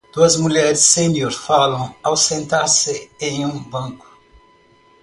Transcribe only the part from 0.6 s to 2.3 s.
sênior falam ao